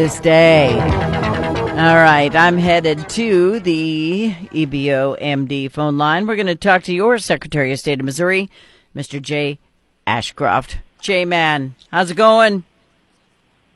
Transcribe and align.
this 0.00 0.18
day. 0.20 0.80
All 0.80 1.94
right, 1.94 2.34
I'm 2.34 2.56
headed 2.56 3.06
to 3.10 3.60
the 3.60 4.34
EBO 4.50 5.20
MD 5.20 5.70
phone 5.70 5.98
line. 5.98 6.26
We're 6.26 6.36
going 6.36 6.46
to 6.46 6.54
talk 6.54 6.84
to 6.84 6.94
your 6.94 7.18
Secretary 7.18 7.70
of 7.70 7.80
State 7.80 8.00
of 8.00 8.06
Missouri, 8.06 8.48
Mr. 8.96 9.20
Jay 9.20 9.58
Ashcroft. 10.06 10.78
Jay, 11.02 11.26
man, 11.26 11.74
how's 11.90 12.10
it 12.10 12.14
going? 12.14 12.64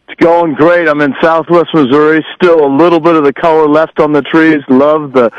It's 0.08 0.18
going 0.18 0.54
great. 0.54 0.88
I'm 0.88 1.02
in 1.02 1.14
southwest 1.20 1.68
Missouri. 1.74 2.24
Still 2.36 2.64
a 2.64 2.72
little 2.74 3.00
bit 3.00 3.16
of 3.16 3.24
the 3.24 3.34
color 3.34 3.68
left 3.68 4.00
on 4.00 4.12
the 4.12 4.22
trees. 4.22 4.62
Love 4.70 5.12
the 5.12 5.30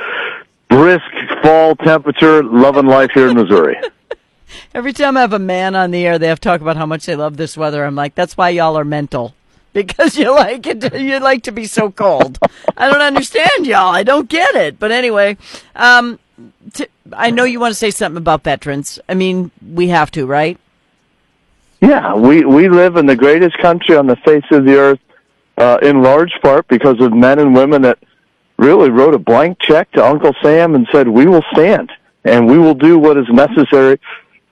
brisk 0.69 1.01
fall 1.41 1.75
temperature. 1.77 2.43
Loving 2.43 2.85
life 2.85 3.09
here 3.15 3.29
in 3.29 3.37
Missouri. 3.37 3.75
Every 4.75 4.93
time 4.93 5.17
I 5.17 5.21
have 5.21 5.33
a 5.33 5.39
man 5.39 5.73
on 5.73 5.89
the 5.89 6.05
air, 6.05 6.19
they 6.19 6.27
have 6.27 6.39
to 6.41 6.47
talk 6.47 6.61
about 6.61 6.77
how 6.77 6.85
much 6.85 7.07
they 7.07 7.15
love 7.15 7.37
this 7.37 7.57
weather. 7.57 7.83
I'm 7.83 7.95
like, 7.95 8.13
that's 8.13 8.37
why 8.37 8.49
y'all 8.49 8.77
are 8.77 8.85
mental 8.85 9.33
because 9.75 10.17
you 10.17 10.33
like 10.33 10.65
it. 10.65 10.93
You 10.99 11.19
like 11.19 11.43
to 11.43 11.51
be 11.51 11.65
so 11.65 11.91
cold. 11.91 12.39
I 12.77 12.89
don't 12.89 13.01
understand 13.01 13.67
y'all. 13.67 13.93
I 13.93 14.03
don't 14.03 14.29
get 14.29 14.55
it. 14.55 14.79
But 14.79 14.91
anyway, 14.91 15.37
um, 15.75 16.17
t- 16.73 16.87
I 17.11 17.29
know 17.29 17.43
you 17.43 17.59
want 17.59 17.71
to 17.71 17.75
say 17.75 17.91
something 17.91 18.17
about 18.17 18.43
veterans. 18.43 18.99
I 19.09 19.15
mean, 19.15 19.51
we 19.73 19.89
have 19.89 20.11
to, 20.11 20.25
right? 20.25 20.57
Yeah, 21.81 22.15
we 22.15 22.45
we 22.45 22.69
live 22.69 22.95
in 22.95 23.05
the 23.05 23.17
greatest 23.17 23.57
country 23.57 23.97
on 23.97 24.07
the 24.07 24.15
face 24.15 24.45
of 24.49 24.63
the 24.63 24.75
earth, 24.77 24.99
uh, 25.57 25.77
in 25.81 26.01
large 26.01 26.31
part 26.41 26.67
because 26.69 26.99
of 27.01 27.11
men 27.11 27.37
and 27.37 27.53
women 27.53 27.81
that 27.81 27.99
really 28.57 28.89
wrote 28.89 29.13
a 29.13 29.19
blank 29.19 29.59
check 29.59 29.91
to 29.91 30.03
Uncle 30.03 30.33
Sam 30.41 30.73
and 30.73 30.87
said, 30.93 31.09
"We 31.09 31.25
will 31.25 31.43
stand 31.51 31.91
and 32.23 32.47
we 32.47 32.57
will 32.57 32.75
do 32.75 32.97
what 32.97 33.17
is 33.17 33.27
necessary 33.29 33.99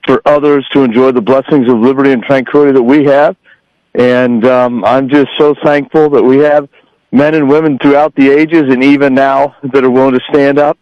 for 0.06 0.20
others 0.26 0.68
to 0.74 0.84
enjoy 0.84 1.12
the 1.12 1.22
blessings 1.22 1.66
of 1.66 1.78
liberty 1.78 2.12
and 2.12 2.22
tranquility 2.22 2.72
that 2.72 2.82
we 2.82 3.04
have." 3.04 3.36
And 3.94 4.44
um, 4.44 4.84
I'm 4.84 5.08
just 5.08 5.30
so 5.38 5.54
thankful 5.62 6.10
that 6.10 6.22
we 6.22 6.38
have 6.38 6.68
men 7.12 7.34
and 7.34 7.48
women 7.48 7.78
throughout 7.78 8.14
the 8.16 8.28
ages 8.28 8.64
and 8.68 8.82
even 8.82 9.14
now 9.14 9.54
that 9.62 9.84
are 9.84 9.90
willing 9.90 10.14
to 10.14 10.20
stand 10.30 10.58
up 10.58 10.76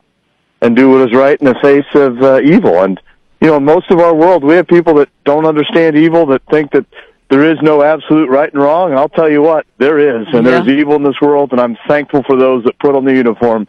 and 0.62 0.74
do 0.74 0.90
what 0.90 1.08
is 1.08 1.14
right 1.14 1.38
in 1.38 1.46
the 1.46 1.56
face 1.60 1.84
of 1.94 2.22
uh, 2.22 2.40
evil. 2.40 2.82
And, 2.82 2.98
you 3.40 3.48
know, 3.48 3.56
in 3.56 3.64
most 3.64 3.90
of 3.90 3.98
our 3.98 4.14
world, 4.14 4.42
we 4.42 4.54
have 4.54 4.66
people 4.66 4.94
that 4.94 5.10
don't 5.24 5.44
understand 5.44 5.96
evil, 5.96 6.24
that 6.26 6.42
think 6.50 6.72
that 6.72 6.86
there 7.28 7.50
is 7.50 7.58
no 7.62 7.82
absolute 7.82 8.30
right 8.30 8.52
and 8.52 8.62
wrong. 8.62 8.90
And 8.90 8.98
I'll 8.98 9.08
tell 9.08 9.30
you 9.30 9.42
what, 9.42 9.66
there 9.78 9.98
is. 9.98 10.26
And 10.32 10.46
yeah. 10.46 10.62
there's 10.62 10.68
evil 10.68 10.96
in 10.96 11.02
this 11.02 11.20
world. 11.20 11.52
And 11.52 11.60
I'm 11.60 11.76
thankful 11.86 12.22
for 12.22 12.36
those 12.36 12.64
that 12.64 12.78
put 12.78 12.94
on 12.94 13.04
the 13.04 13.12
uniform 13.12 13.66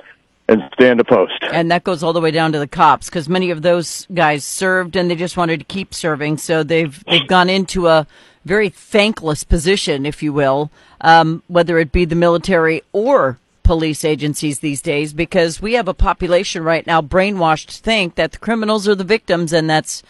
and 0.47 0.61
stand 0.73 0.99
a 0.99 1.03
post. 1.03 1.33
And 1.41 1.71
that 1.71 1.83
goes 1.83 2.03
all 2.03 2.13
the 2.13 2.21
way 2.21 2.31
down 2.31 2.51
to 2.51 2.59
the 2.59 2.67
cops 2.67 3.07
because 3.07 3.27
many 3.27 3.49
of 3.49 3.61
those 3.61 4.07
guys 4.13 4.43
served 4.45 4.95
and 4.95 5.09
they 5.09 5.15
just 5.15 5.35
wanted 5.35 5.59
to 5.59 5.65
keep 5.65 5.93
serving. 5.93 6.37
So 6.37 6.63
they've, 6.63 7.03
they've 7.05 7.27
gone 7.27 7.49
into 7.49 7.87
a, 7.87 8.05
very 8.45 8.69
thankless 8.69 9.43
position, 9.43 10.05
if 10.05 10.21
you 10.21 10.33
will, 10.33 10.69
um, 11.01 11.43
whether 11.47 11.77
it 11.77 11.91
be 11.91 12.05
the 12.05 12.15
military 12.15 12.81
or 12.91 13.37
police 13.63 14.03
agencies 14.03 14.59
these 14.59 14.81
days, 14.81 15.13
because 15.13 15.61
we 15.61 15.73
have 15.73 15.87
a 15.87 15.93
population 15.93 16.63
right 16.63 16.85
now 16.85 17.01
brainwashed 17.01 17.67
to 17.67 17.81
think 17.81 18.15
that 18.15 18.33
the 18.33 18.37
criminals 18.37 18.87
are 18.87 18.95
the 18.95 19.03
victims, 19.03 19.53
and 19.53 19.69
that's 19.69 20.03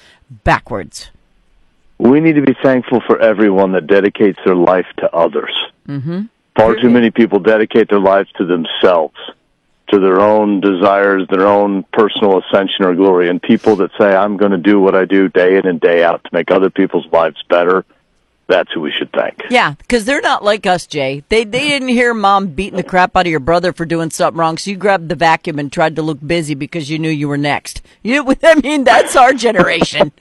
backwards. 0.44 1.10
We 2.00 2.20
need 2.20 2.34
to 2.34 2.42
be 2.42 2.56
thankful 2.64 3.02
for 3.06 3.20
everyone 3.20 3.74
that 3.74 3.88
dedicates 3.88 4.40
their 4.44 4.56
life 4.56 4.88
to 4.98 5.16
others. 5.16 5.54
Mm-hmm. 5.88 6.24
Far 6.56 6.76
too 6.76 6.90
many 6.90 7.12
people 7.12 7.40
dedicate 7.40 7.90
their 7.90 8.00
lives 8.00 8.32
to 8.38 8.46
themselves, 8.46 9.16
to 9.90 10.00
their 10.00 10.20
own 10.20 10.60
desires, 10.60 11.28
their 11.30 11.48
own 11.48 11.84
personal 11.94 12.40
ascension 12.40 12.86
or 12.86 12.96
glory. 12.96 13.30
And 13.30 13.42
people 13.42 13.76
that 13.78 13.92
say, 14.00 14.16
I'm 14.16 14.38
going 14.38 14.52
to 14.52 14.58
do 14.58 14.80
what 14.80 14.96
I 14.96 15.06
do 15.06 15.30
day 15.30 15.58
in 15.58 15.66
and 15.66 15.80
day 15.80 16.04
out 16.04 16.24
to 16.24 16.30
make 16.32 16.52
other 16.52 16.70
people's 16.70 17.08
lives 17.12 17.42
better 17.50 17.86
that's 18.48 18.72
who 18.74 18.82
we 18.82 18.92
should 18.92 19.12
thank. 19.12 19.42
Yeah, 19.50 19.76
because 19.78 20.06
they're 20.06 20.22
not 20.22 20.44
like 20.44 20.66
us, 20.66 20.86
Jay. 20.86 21.24
They 21.30 21.44
they 21.44 21.68
didn't 21.68 21.90
hear 21.90 22.14
mom 22.14 22.48
beating 22.48 22.78
the 22.78 22.84
crap 22.84 23.16
out 23.16 23.26
of 23.26 23.32
your 23.32 23.40
brother 23.40 23.74
for 23.74 23.86
doing 23.86 24.10
something 24.10 24.38
wrong, 24.38 24.58
so 24.58 24.72
you 24.72 24.78
grabbed 24.78 25.10
the 25.10 25.16
vacuum 25.16 25.60
and 25.60 25.72
tried 25.72 25.96
to 25.96 26.02
look 26.02 26.20
busy 26.26 26.54
because 26.54 26.90
you 26.90 27.00
knew 27.00 27.10
you 27.10 27.28
were 27.28 27.38
next. 27.38 27.82
You, 28.02 28.36
I 28.44 28.56
mean, 28.56 28.84
that's 28.84 29.16
our 29.16 29.34
generation. 29.34 30.12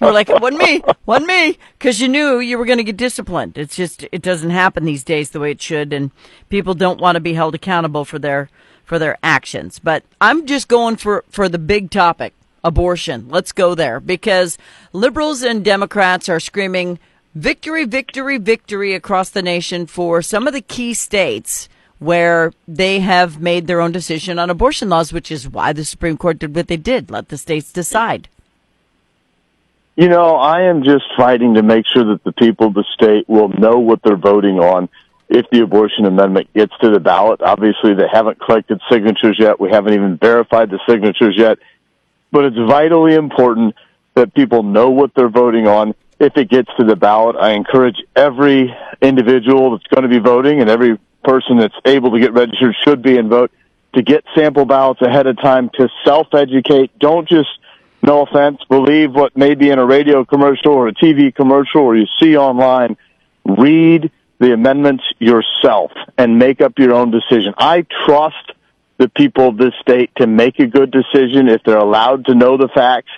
we're 0.00 0.12
like, 0.12 0.28
it 0.28 0.40
wasn't 0.40 0.62
me, 0.62 0.82
wasn't 1.06 1.28
me, 1.28 1.58
because 1.78 2.00
you 2.00 2.08
knew 2.08 2.38
you 2.38 2.58
were 2.58 2.66
going 2.66 2.78
to 2.78 2.84
get 2.84 2.96
disciplined. 2.96 3.56
It's 3.56 3.76
just 3.76 4.06
it 4.12 4.22
doesn't 4.22 4.50
happen 4.50 4.84
these 4.84 5.04
days 5.04 5.30
the 5.30 5.40
way 5.40 5.52
it 5.52 5.62
should, 5.62 5.92
and 5.92 6.10
people 6.48 6.74
don't 6.74 7.00
want 7.00 7.16
to 7.16 7.20
be 7.20 7.34
held 7.34 7.54
accountable 7.54 8.04
for 8.04 8.18
their 8.18 8.50
for 8.84 8.98
their 8.98 9.18
actions. 9.22 9.78
But 9.78 10.04
I'm 10.20 10.46
just 10.46 10.68
going 10.68 10.96
for 10.96 11.24
for 11.30 11.48
the 11.48 11.58
big 11.58 11.90
topic 11.90 12.34
abortion. 12.62 13.28
Let's 13.28 13.52
go 13.52 13.74
there 13.74 14.00
because 14.00 14.58
liberals 14.92 15.42
and 15.42 15.64
Democrats 15.64 16.28
are 16.28 16.40
screaming 16.40 16.98
victory, 17.34 17.84
victory, 17.84 18.38
victory 18.38 18.94
across 18.94 19.30
the 19.30 19.42
nation 19.42 19.86
for 19.86 20.22
some 20.22 20.46
of 20.46 20.52
the 20.52 20.60
key 20.60 20.94
states 20.94 21.68
where 21.98 22.52
they 22.66 23.00
have 23.00 23.40
made 23.40 23.66
their 23.66 23.80
own 23.80 23.92
decision 23.92 24.38
on 24.38 24.48
abortion 24.48 24.88
laws, 24.88 25.12
which 25.12 25.30
is 25.30 25.48
why 25.48 25.72
the 25.72 25.84
Supreme 25.84 26.16
Court 26.16 26.38
did 26.38 26.54
what 26.54 26.66
they 26.66 26.76
did, 26.76 27.10
let 27.10 27.28
the 27.28 27.36
states 27.36 27.72
decide. 27.72 28.28
You 29.96 30.08
know, 30.08 30.36
I 30.36 30.62
am 30.62 30.82
just 30.82 31.04
fighting 31.16 31.54
to 31.54 31.62
make 31.62 31.84
sure 31.86 32.04
that 32.04 32.24
the 32.24 32.32
people 32.32 32.68
of 32.68 32.74
the 32.74 32.84
state 32.94 33.28
will 33.28 33.48
know 33.48 33.78
what 33.78 34.00
they're 34.02 34.16
voting 34.16 34.58
on 34.58 34.88
if 35.28 35.44
the 35.50 35.60
abortion 35.60 36.06
amendment 36.06 36.48
gets 36.54 36.72
to 36.80 36.90
the 36.90 37.00
ballot. 37.00 37.42
Obviously, 37.42 37.92
they 37.92 38.08
haven't 38.10 38.40
collected 38.40 38.80
signatures 38.90 39.36
yet. 39.38 39.60
We 39.60 39.68
haven't 39.70 39.92
even 39.92 40.16
verified 40.16 40.70
the 40.70 40.80
signatures 40.88 41.34
yet. 41.36 41.58
But 42.32 42.46
it's 42.46 42.56
vitally 42.56 43.14
important 43.14 43.74
that 44.14 44.32
people 44.32 44.62
know 44.62 44.88
what 44.88 45.14
they're 45.14 45.28
voting 45.28 45.66
on 45.66 45.94
if 46.20 46.36
it 46.36 46.50
gets 46.50 46.70
to 46.78 46.84
the 46.84 46.94
ballot. 46.94 47.36
I 47.36 47.52
encourage 47.52 47.96
every 48.14 48.72
individual 49.00 49.72
that's 49.72 49.86
going 49.86 50.02
to 50.02 50.08
be 50.08 50.18
voting 50.18 50.60
and 50.60 50.68
every 50.68 50.98
person 51.24 51.56
that's 51.58 51.74
able 51.84 52.12
to 52.12 52.20
get 52.20 52.32
registered 52.32 52.76
should 52.84 53.02
be 53.02 53.18
and 53.18 53.28
vote 53.28 53.50
to 53.94 54.02
get 54.02 54.22
sample 54.36 54.66
ballots 54.66 55.00
ahead 55.02 55.26
of 55.26 55.40
time 55.40 55.70
to 55.74 55.88
self-educate. 56.04 56.96
Don't 56.98 57.28
just, 57.28 57.48
no 58.02 58.22
offense, 58.22 58.58
believe 58.68 59.12
what 59.12 59.36
may 59.36 59.54
be 59.54 59.70
in 59.70 59.78
a 59.78 59.86
radio 59.86 60.24
commercial 60.24 60.72
or 60.72 60.88
a 60.88 60.94
TV 60.94 61.34
commercial 61.34 61.80
or 61.80 61.96
you 61.96 62.06
see 62.20 62.36
online. 62.36 62.96
Read 63.44 64.12
the 64.38 64.52
amendments 64.52 65.04
yourself 65.18 65.90
and 66.16 66.38
make 66.38 66.60
up 66.60 66.78
your 66.78 66.94
own 66.94 67.10
decision. 67.10 67.54
I 67.58 67.86
trust 68.06 68.52
the 68.98 69.08
people 69.08 69.48
of 69.48 69.56
this 69.56 69.72
state 69.80 70.10
to 70.16 70.26
make 70.26 70.58
a 70.58 70.66
good 70.66 70.90
decision 70.90 71.48
if 71.48 71.62
they're 71.64 71.78
allowed 71.78 72.26
to 72.26 72.34
know 72.34 72.58
the 72.58 72.68
facts 72.68 73.10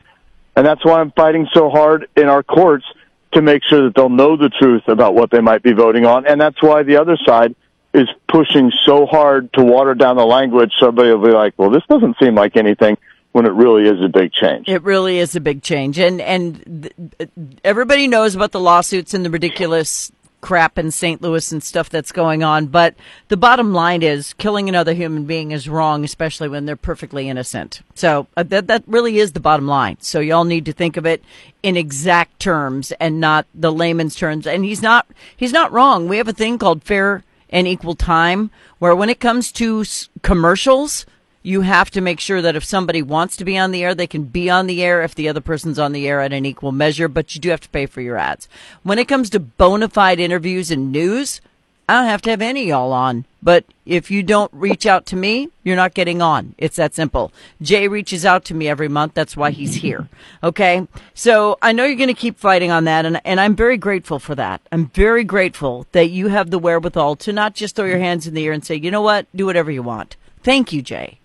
and 0.57 0.67
that's 0.67 0.85
why 0.85 1.01
I'm 1.01 1.13
fighting 1.13 1.49
so 1.53 1.71
hard 1.71 2.09
in 2.17 2.29
our 2.29 2.43
courts 2.43 2.85
to 3.33 3.43
make 3.43 3.63
sure 3.65 3.85
that 3.85 3.95
they'll 3.95 4.09
know 4.09 4.37
the 4.37 4.51
truth 4.51 4.83
about 4.89 5.15
what 5.15 5.31
they 5.31 5.41
might 5.41 5.63
be 5.63 5.73
voting 5.73 6.05
on. 6.05 6.27
And 6.27 6.41
that's 6.41 6.63
why 6.63 6.83
the 6.83 6.97
other 6.97 7.17
side 7.25 7.55
is 7.95 8.09
pushing 8.29 8.71
so 8.85 9.07
hard 9.07 9.53
to 9.55 9.65
water 9.65 9.95
down 9.95 10.17
the 10.17 10.27
language. 10.27 10.73
Somebody 10.79 11.11
will 11.11 11.25
be 11.25 11.33
like, 11.33 11.55
well, 11.57 11.71
this 11.71 11.83
doesn't 11.89 12.17
seem 12.23 12.35
like 12.35 12.57
anything 12.57 12.97
when 13.33 13.47
it 13.47 13.53
really 13.53 13.89
is 13.89 14.03
a 14.05 14.09
big 14.09 14.33
change. 14.33 14.69
It 14.69 14.83
really 14.83 15.19
is 15.19 15.35
a 15.35 15.41
big 15.41 15.63
change. 15.63 15.99
And, 15.99 16.21
and 16.21 16.91
th- 17.19 17.31
everybody 17.65 18.07
knows 18.07 18.35
about 18.35 18.53
the 18.53 18.61
lawsuits 18.61 19.15
and 19.15 19.25
the 19.25 19.31
ridiculous 19.31 20.13
crap 20.43 20.77
in 20.77 20.91
St. 20.91 21.23
Louis 21.23 21.51
and 21.53 21.63
stuff 21.63 21.89
that's 21.89 22.13
going 22.13 22.43
on. 22.43 22.67
But 22.67 22.95
the 23.29 23.39
bottom 23.39 23.73
line 23.73 24.03
is 24.03 24.35
killing 24.35 24.69
another 24.69 24.93
human 24.93 25.25
being 25.25 25.53
is 25.53 25.69
wrong, 25.69 26.05
especially 26.05 26.49
when 26.49 26.67
they're 26.67 26.77
perfectly 26.77 27.31
innocent. 27.31 27.81
So 27.95 28.27
uh, 28.37 28.43
that, 28.43 28.67
that 28.67 28.85
really 28.87 29.19
is 29.19 29.33
the 29.33 29.41
bottom 29.41 29.67
line. 29.67 29.97
So 30.01 30.21
y'all 30.21 30.45
need 30.45 30.67
to 30.67 30.73
think 30.73 30.99
of 30.99 31.07
it 31.07 31.25
in 31.63 31.79
exact 31.79 32.41
terms 32.41 32.93
and 33.01 33.21
not 33.21 33.47
the 33.55 33.73
layman's 33.73 34.17
terms. 34.17 34.47
And 34.47 34.65
he's 34.65 34.83
not, 34.83 35.07
he's 35.35 35.53
not 35.53 35.73
wrong. 35.73 36.09
We 36.09 36.19
have 36.19 36.29
a 36.29 36.35
thing 36.35 36.59
called 36.59 36.83
fair 36.83 37.25
and 37.49 37.67
equal 37.67 37.95
time 37.95 38.51
where 38.79 38.97
when 38.97 39.11
it 39.11 39.21
comes 39.21 39.53
to 39.53 39.85
commercials, 40.23 41.07
you 41.43 41.63
have 41.63 41.91
to 41.91 42.01
make 42.01 42.21
sure 42.21 42.41
that 42.43 42.57
if 42.57 42.65
somebody 42.65 43.03
wants 43.03 43.37
to 43.37 43.45
be 43.45 43.59
on 43.59 43.73
the 43.73 43.83
air, 43.83 43.95
they 43.95 44.07
can 44.07 44.25
be 44.25 44.49
on 44.49 44.67
the 44.67 44.83
air 44.83 45.03
if 45.03 45.15
the 45.15 45.29
other 45.29 45.41
person's 45.41 45.79
on 45.79 45.93
the 45.93 46.09
air 46.09 46.21
at 46.21 46.33
an 46.33 46.47
equal 46.47 46.73
measure, 46.73 47.09
but 47.09 47.35
you 47.35 47.41
do 47.41 47.51
have 47.51 47.61
to 47.61 47.69
pay 47.69 47.87
for 47.87 48.01
your 48.01 48.17
ads. 48.17 48.49
When 48.83 48.99
it 48.99 49.09
comes 49.09 49.31
to 49.31 49.41
bona 49.41 49.89
fide 49.89 50.21
interviews 50.21 50.71
and 50.71 50.93
news, 50.93 51.41
I 51.89 51.95
don't 51.95 52.09
have 52.09 52.23
to 52.23 52.31
have 52.31 52.43
any 52.43 52.69
y'all 52.69 52.93
on. 52.93 53.25
But 53.43 53.65
if 53.85 54.09
you 54.09 54.23
don't 54.23 54.53
reach 54.55 54.87
out 54.87 55.05
to 55.07 55.17
me, 55.17 55.49
you're 55.65 55.75
not 55.75 55.95
getting 55.95 56.23
on. 56.23 56.55
It's 56.57 56.77
that 56.77 56.95
simple. 56.95 57.33
Jay 57.61 57.89
reaches 57.89 58.25
out 58.25 58.45
to 58.47 58.55
me 58.55 58.69
every 58.69 58.87
month. 58.87 59.15
That's 59.15 59.37
why 59.37 59.51
he's 59.51 59.75
here. 59.75 60.09
Okay. 60.45 60.87
So 61.13 61.59
I 61.61 61.73
know 61.73 61.85
you're 61.85 61.97
going 61.97 62.07
to 62.07 62.15
keep 62.15 62.39
fighting 62.39 62.71
on 62.71 62.85
that. 62.85 63.05
And, 63.05 63.21
and 63.25 63.41
I'm 63.41 63.57
very 63.57 63.77
grateful 63.77 64.21
for 64.21 64.37
that. 64.37 64.61
I'm 64.71 64.87
very 64.87 65.25
grateful 65.25 65.87
that 65.91 66.11
you 66.11 66.29
have 66.29 66.51
the 66.51 66.59
wherewithal 66.61 67.17
to 67.17 67.33
not 67.33 67.55
just 67.55 67.75
throw 67.75 67.87
your 67.87 67.99
hands 67.99 68.29
in 68.29 68.35
the 68.35 68.47
air 68.47 68.53
and 68.53 68.65
say, 68.65 68.77
you 68.77 68.93
know 68.93 69.03
what? 69.03 69.27
Do 69.35 69.45
whatever 69.45 69.73
you 69.73 69.83
want. 69.83 70.15
Thank 70.45 70.73
you, 70.73 70.83
Jay. 70.83 71.19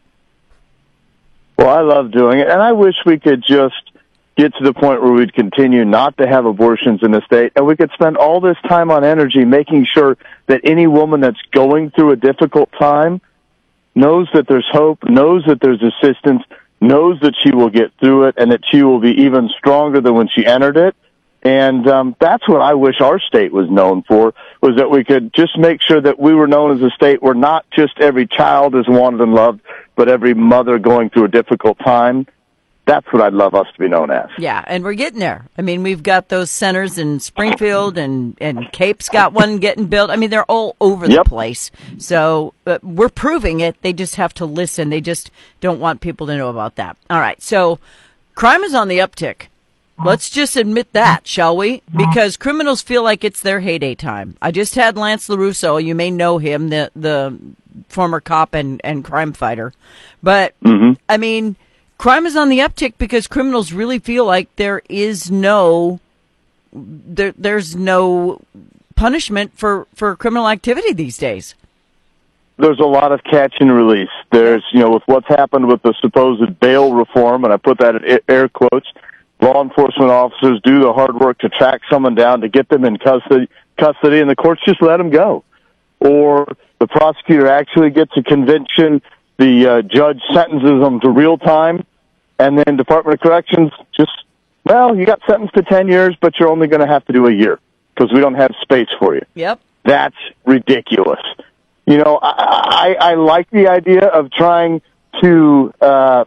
Well, 1.58 1.70
I 1.70 1.82
love 1.82 2.12
doing 2.12 2.40
it, 2.40 2.48
and 2.48 2.62
I 2.62 2.74
wish 2.74 2.96
we 3.06 3.20
could 3.20 3.44
just 3.44 3.76
get 4.38 4.54
to 4.56 4.64
the 4.64 4.74
point 4.74 5.02
where 5.02 5.12
we'd 5.12 5.34
continue 5.34 5.84
not 5.84 6.16
to 6.18 6.28
have 6.28 6.46
abortions 6.46 7.02
in 7.02 7.12
the 7.12 7.22
state, 7.26 7.52
and 7.56 7.66
we 7.66 7.76
could 7.76 7.90
spend 7.94 8.16
all 8.16 8.40
this 8.40 8.58
time 8.68 8.92
on 8.92 9.04
energy 9.04 9.44
making 9.44 9.88
sure 9.92 10.16
that 10.46 10.62
any 10.64 10.86
woman 10.86 11.20
that's 11.20 11.42
going 11.52 11.90
through 11.90 12.12
a 12.12 12.16
difficult 12.16 12.70
time 12.80 13.20
knows 13.96 14.30
that 14.36 14.48
there's 14.48 14.68
hope, 14.72 15.00
knows 15.10 15.44
that 15.48 15.60
there's 15.60 15.82
assistance, 15.82 16.44
knows 16.80 17.20
that 17.22 17.34
she 17.44 17.52
will 17.52 17.70
get 17.70 17.92
through 18.00 18.26
it, 18.26 18.36
and 18.38 18.52
that 18.52 18.62
she 18.72 18.84
will 18.84 19.00
be 19.00 19.24
even 19.24 19.50
stronger 19.58 20.00
than 20.00 20.14
when 20.14 20.28
she 20.28 20.46
entered 20.46 20.78
it. 20.78 20.96
And 21.42 21.88
um, 21.88 22.16
that's 22.20 22.48
what 22.48 22.62
I 22.62 22.76
wish 22.76 23.02
our 23.02 23.20
state 23.20 23.52
was 23.52 23.70
known 23.70 24.04
for, 24.04 24.36
was 24.62 24.76
that 24.78 24.92
we 24.92 25.04
could 25.04 25.34
just 25.34 25.58
make 25.58 25.82
sure 25.82 26.02
that 26.02 26.20
we 26.20 26.36
were 26.36 26.48
known 26.48 26.76
as 26.76 26.84
a 26.84 26.92
state 26.92 27.24
where 27.24 27.34
not 27.34 27.66
just 27.72 27.94
every 28.00 28.28
child 28.28 28.76
is 28.76 28.88
wanted 28.88 29.22
and 29.22 29.34
loved, 29.34 29.62
but 29.98 30.08
every 30.08 30.34
mother 30.34 30.80
going 30.80 31.10
through 31.10 31.26
a 31.26 31.30
difficult 31.30 31.78
time 31.80 32.26
that's 32.88 33.06
what 33.12 33.22
I'd 33.22 33.34
love 33.34 33.54
us 33.54 33.68
to 33.74 33.80
be 33.80 33.90
known 33.90 34.10
as. 34.10 34.30
Yeah, 34.40 34.64
and 34.66 34.82
we're 34.82 34.94
getting 34.94 35.20
there. 35.20 35.46
I 35.58 35.62
mean, 35.62 35.84
we've 35.84 36.02
got 36.02 36.30
those 36.30 36.50
centers 36.50 36.98
in 36.98 37.20
Springfield 37.20 37.98
and 37.98 38.38
and 38.40 38.72
Cape's 38.72 39.10
got 39.10 39.34
one 39.34 39.58
getting 39.58 39.88
built. 39.88 40.10
I 40.10 40.16
mean, 40.16 40.30
they're 40.30 40.46
all 40.46 40.78
over 40.80 41.06
the 41.06 41.16
Yep. 41.16 41.26
place. 41.26 41.70
So 41.98 42.54
uh, 42.66 42.80
we're 42.82 43.10
proving 43.10 43.60
it. 43.60 43.76
They 43.82 43.92
just 43.92 44.16
have 44.16 44.34
to 44.36 44.46
listen. 44.46 44.90
They 44.90 45.02
just 45.02 45.32
don't 45.60 45.82
want 45.82 46.00
people 46.00 46.28
to 46.28 46.38
know 46.38 46.48
about 46.50 46.76
that. 46.76 46.96
All 47.10 47.20
right. 47.20 47.42
So 47.42 47.78
crime 48.36 48.64
is 48.64 48.74
on 48.74 48.88
the 48.88 49.00
uptick. 49.00 49.48
Let's 50.04 50.30
just 50.30 50.56
admit 50.56 50.94
that, 50.94 51.26
shall 51.28 51.58
we? 51.58 51.82
Because 51.96 52.38
criminals 52.38 52.82
feel 52.82 53.04
like 53.04 53.24
it's 53.24 53.42
their 53.42 53.62
heyday 53.62 53.96
time. 53.96 54.38
I 54.42 54.52
just 54.52 54.76
had 54.76 54.96
Lance 54.96 55.28
LoRusso. 55.28 55.84
You 55.84 55.96
may 55.96 56.12
know 56.12 56.38
him, 56.38 56.70
the 56.70 56.92
the 56.96 57.38
former 57.90 58.20
cop 58.20 58.54
and, 58.54 58.80
and 58.84 59.04
crime 59.04 59.34
fighter. 59.34 59.74
But 60.22 60.54
mm-hmm. 60.62 60.94
I 61.10 61.18
mean, 61.18 61.56
crime 61.98 62.26
is 62.26 62.36
on 62.36 62.50
the 62.50 62.60
uptick 62.60 62.94
because 62.98 63.28
criminals 63.28 63.74
really 63.74 64.00
feel 64.00 64.26
like 64.26 64.56
there 64.56 64.84
is 64.88 65.32
no 65.32 66.00
there, 66.74 67.34
there's 67.38 67.76
no 67.76 68.42
punishment 68.96 69.58
for, 69.58 69.88
for 69.96 70.16
criminal 70.16 70.50
activity 70.50 70.94
these 70.94 71.18
days. 71.18 71.56
There's 72.58 72.80
a 72.80 72.86
lot 72.86 73.12
of 73.12 73.24
catch 73.24 73.54
and 73.60 73.72
release. 73.72 74.10
There's, 74.32 74.64
you 74.74 74.80
know, 74.80 74.90
with 74.90 75.04
what's 75.06 75.28
happened 75.28 75.68
with 75.68 75.82
the 75.84 75.94
supposed 76.02 76.60
bail 76.60 76.94
reform, 76.94 77.44
and 77.44 77.54
I 77.54 77.58
put 77.58 77.78
that 77.80 77.96
in 77.96 78.20
air 78.28 78.50
quotes, 78.50 78.88
law 79.42 79.64
enforcement 79.64 80.10
officers 80.10 80.60
do 80.64 80.80
the 80.80 80.94
hard 80.94 81.16
work 81.20 81.40
to 81.40 81.50
track 81.50 81.82
someone 81.90 82.16
down 82.16 82.42
to 82.42 82.50
get 82.50 82.70
them 82.70 82.86
in 82.86 82.98
custody, 82.98 83.48
custody 83.80 84.20
and 84.20 84.30
the 84.30 84.36
courts 84.36 84.62
just 84.66 84.82
let 84.82 84.98
them 84.98 85.10
go. 85.10 85.44
Or 86.00 86.48
the 86.80 86.88
prosecutor 86.88 87.48
actually 87.48 87.90
gets 87.92 88.12
a 88.18 88.24
conviction, 88.24 89.02
the 89.38 89.68
uh, 89.68 89.82
judge 89.82 90.22
sentences 90.34 90.82
them 90.82 91.00
to 91.02 91.10
real 91.10 91.38
time, 91.38 91.86
and 92.40 92.58
then 92.58 92.78
Department 92.78 93.16
of 93.16 93.22
Corrections 93.22 93.72
just, 93.96 94.12
well, 94.64 94.96
you 94.96 95.06
got 95.06 95.22
sentenced 95.28 95.56
to 95.56 95.64
10 95.64 95.88
years, 95.88 96.16
but 96.22 96.34
you're 96.40 96.50
only 96.50 96.68
going 96.68 96.82
to 96.82 96.88
have 96.88 97.06
to 97.06 97.14
do 97.14 97.28
a 97.28 97.34
year 97.34 97.60
because 97.96 98.14
we 98.14 98.20
don't 98.20 98.36
have 98.36 98.52
space 98.62 98.90
for 99.00 99.16
you. 99.16 99.26
Yep. 99.36 99.60
That's 99.84 100.16
ridiculous. 100.46 101.22
You 101.86 101.98
know, 101.98 102.20
I, 102.22 102.96
I, 103.00 103.12
I 103.12 103.14
like 103.16 103.50
the 103.50 103.70
idea 103.70 104.06
of 104.06 104.30
trying 104.32 104.82
to 105.22 105.74
uh, 105.82 106.26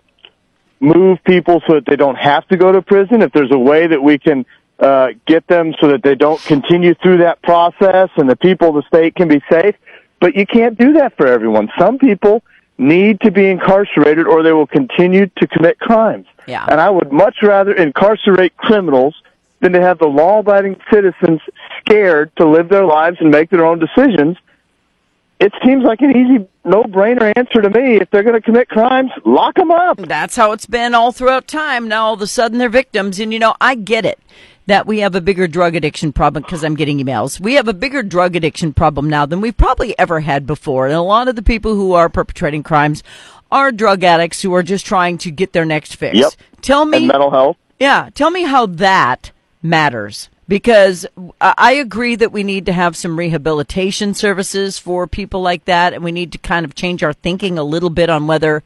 move 0.80 1.22
people 1.24 1.62
so 1.66 1.74
that 1.74 1.86
they 1.86 1.96
don't 1.96 2.16
have 2.16 2.46
to 2.48 2.56
go 2.56 2.72
to 2.72 2.82
prison. 2.82 3.22
If 3.22 3.32
there's 3.32 3.52
a 3.52 3.58
way 3.58 3.86
that 3.86 4.02
we 4.02 4.18
can 4.18 4.46
uh, 4.78 5.08
get 5.26 5.46
them 5.46 5.74
so 5.80 5.88
that 5.88 6.02
they 6.02 6.14
don't 6.14 6.40
continue 6.42 6.94
through 6.94 7.18
that 7.18 7.42
process 7.42 8.08
and 8.16 8.28
the 8.28 8.36
people 8.36 8.70
of 8.70 8.74
the 8.76 8.82
state 8.88 9.14
can 9.14 9.28
be 9.28 9.42
safe, 9.50 9.76
but 10.20 10.34
you 10.34 10.46
can't 10.46 10.78
do 10.78 10.94
that 10.94 11.16
for 11.16 11.26
everyone. 11.26 11.70
Some 11.78 11.98
people 11.98 12.42
need 12.78 13.20
to 13.20 13.30
be 13.30 13.46
incarcerated 13.48 14.26
or 14.26 14.42
they 14.42 14.52
will 14.52 14.66
continue 14.66 15.26
to 15.36 15.46
commit 15.46 15.78
crimes. 15.78 16.26
Yeah. 16.46 16.66
And 16.68 16.80
I 16.80 16.88
would 16.88 17.12
much 17.12 17.36
rather 17.42 17.74
incarcerate 17.74 18.56
criminals 18.56 19.14
than 19.60 19.72
to 19.72 19.80
have 19.82 19.98
the 19.98 20.06
law-abiding 20.06 20.80
citizens 20.90 21.40
scared 21.80 22.34
to 22.36 22.48
live 22.48 22.70
their 22.70 22.86
lives 22.86 23.18
and 23.20 23.30
make 23.30 23.50
their 23.50 23.66
own 23.66 23.78
decisions. 23.78 24.38
It 25.40 25.54
seems 25.64 25.82
like 25.84 26.02
an 26.02 26.10
easy, 26.10 26.46
no-brainer 26.66 27.32
answer 27.34 27.62
to 27.62 27.70
me. 27.70 27.96
If 27.96 28.10
they're 28.10 28.22
going 28.22 28.34
to 28.34 28.42
commit 28.42 28.68
crimes, 28.68 29.10
lock 29.24 29.54
them 29.54 29.70
up. 29.70 29.96
That's 29.96 30.36
how 30.36 30.52
it's 30.52 30.66
been 30.66 30.94
all 30.94 31.12
throughout 31.12 31.48
time. 31.48 31.88
Now 31.88 32.06
all 32.06 32.14
of 32.14 32.20
a 32.20 32.26
sudden 32.26 32.58
they're 32.58 32.68
victims. 32.68 33.18
And 33.18 33.32
you 33.32 33.38
know, 33.38 33.54
I 33.58 33.74
get 33.74 34.04
it 34.04 34.18
that 34.66 34.86
we 34.86 34.98
have 35.00 35.14
a 35.14 35.20
bigger 35.20 35.48
drug 35.48 35.74
addiction 35.74 36.12
problem 36.12 36.42
because 36.42 36.62
I'm 36.62 36.74
getting 36.76 36.98
emails. 36.98 37.40
We 37.40 37.54
have 37.54 37.68
a 37.68 37.72
bigger 37.72 38.02
drug 38.02 38.36
addiction 38.36 38.74
problem 38.74 39.08
now 39.08 39.24
than 39.24 39.40
we've 39.40 39.56
probably 39.56 39.98
ever 39.98 40.20
had 40.20 40.46
before. 40.46 40.86
And 40.86 40.94
a 40.94 41.00
lot 41.00 41.26
of 41.26 41.36
the 41.36 41.42
people 41.42 41.74
who 41.74 41.94
are 41.94 42.10
perpetrating 42.10 42.62
crimes 42.62 43.02
are 43.50 43.72
drug 43.72 44.04
addicts 44.04 44.42
who 44.42 44.54
are 44.54 44.62
just 44.62 44.84
trying 44.86 45.18
to 45.18 45.30
get 45.30 45.54
their 45.54 45.64
next 45.64 45.96
fix. 45.96 46.18
Yep. 46.18 46.32
Tell 46.60 46.84
me 46.84 46.98
And 46.98 47.06
mental 47.08 47.30
health. 47.30 47.56
Yeah, 47.78 48.10
tell 48.14 48.30
me 48.30 48.42
how 48.42 48.66
that 48.66 49.32
matters. 49.62 50.28
Because 50.50 51.06
I 51.40 51.74
agree 51.74 52.16
that 52.16 52.32
we 52.32 52.42
need 52.42 52.66
to 52.66 52.72
have 52.72 52.96
some 52.96 53.16
rehabilitation 53.16 54.14
services 54.14 54.80
for 54.80 55.06
people 55.06 55.42
like 55.42 55.64
that, 55.66 55.92
and 55.94 56.02
we 56.02 56.10
need 56.10 56.32
to 56.32 56.38
kind 56.38 56.66
of 56.66 56.74
change 56.74 57.04
our 57.04 57.12
thinking 57.12 57.56
a 57.56 57.62
little 57.62 57.88
bit 57.88 58.10
on 58.10 58.26
whether 58.26 58.64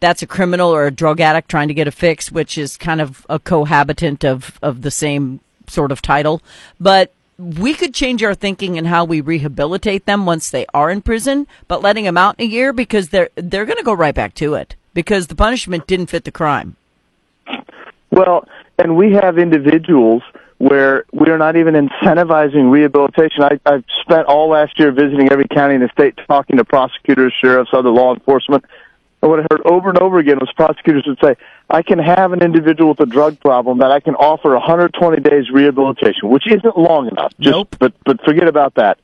that's 0.00 0.22
a 0.22 0.26
criminal 0.26 0.74
or 0.74 0.86
a 0.86 0.90
drug 0.90 1.20
addict 1.20 1.50
trying 1.50 1.68
to 1.68 1.74
get 1.74 1.86
a 1.86 1.90
fix, 1.90 2.32
which 2.32 2.56
is 2.56 2.78
kind 2.78 3.02
of 3.02 3.26
a 3.28 3.38
cohabitant 3.38 4.24
of, 4.24 4.58
of 4.62 4.80
the 4.80 4.90
same 4.90 5.40
sort 5.66 5.92
of 5.92 6.00
title. 6.00 6.40
But 6.80 7.12
we 7.38 7.74
could 7.74 7.92
change 7.92 8.22
our 8.22 8.34
thinking 8.34 8.76
in 8.76 8.86
how 8.86 9.04
we 9.04 9.20
rehabilitate 9.20 10.06
them 10.06 10.24
once 10.24 10.48
they 10.48 10.64
are 10.72 10.90
in 10.90 11.02
prison, 11.02 11.46
but 11.68 11.82
letting 11.82 12.04
them 12.04 12.16
out 12.16 12.36
in 12.38 12.46
a 12.46 12.48
year 12.48 12.72
because 12.72 13.10
they're 13.10 13.28
they're 13.34 13.66
going 13.66 13.76
to 13.76 13.84
go 13.84 13.92
right 13.92 14.14
back 14.14 14.32
to 14.36 14.54
it 14.54 14.74
because 14.94 15.26
the 15.26 15.34
punishment 15.34 15.86
didn't 15.86 16.06
fit 16.06 16.24
the 16.24 16.30
crime. 16.30 16.76
Well, 18.10 18.48
and 18.78 18.96
we 18.96 19.12
have 19.12 19.36
individuals 19.36 20.22
where 20.58 21.04
we 21.12 21.28
are 21.30 21.38
not 21.38 21.56
even 21.56 21.74
incentivizing 21.74 22.70
rehabilitation. 22.70 23.42
I, 23.42 23.60
I've 23.66 23.84
spent 24.02 24.26
all 24.26 24.48
last 24.48 24.78
year 24.78 24.90
visiting 24.90 25.30
every 25.30 25.46
county 25.48 25.74
in 25.74 25.80
the 25.80 25.88
state, 25.90 26.18
talking 26.28 26.56
to 26.56 26.64
prosecutors, 26.64 27.34
sheriffs, 27.40 27.70
other 27.72 27.90
law 27.90 28.14
enforcement. 28.14 28.64
And 29.22 29.30
what 29.30 29.40
I 29.40 29.46
heard 29.50 29.62
over 29.66 29.90
and 29.90 29.98
over 29.98 30.18
again 30.18 30.38
was 30.38 30.50
prosecutors 30.56 31.04
would 31.06 31.18
say, 31.22 31.36
I 31.68 31.82
can 31.82 31.98
have 31.98 32.32
an 32.32 32.42
individual 32.42 32.90
with 32.90 33.00
a 33.00 33.06
drug 33.06 33.40
problem 33.40 33.78
that 33.78 33.90
I 33.90 34.00
can 34.00 34.14
offer 34.14 34.52
120 34.52 35.20
days 35.20 35.50
rehabilitation, 35.50 36.28
which 36.28 36.46
isn't 36.46 36.78
long 36.78 37.08
enough. 37.08 37.32
Just, 37.40 37.52
Nope. 37.52 37.76
But, 37.78 37.92
but 38.04 38.22
forget 38.24 38.48
about 38.48 38.74
that. 38.76 38.98